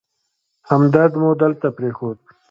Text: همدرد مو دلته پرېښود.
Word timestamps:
همدرد 0.69 1.13
مو 1.21 1.29
دلته 1.41 1.67
پرېښود. 1.77 2.17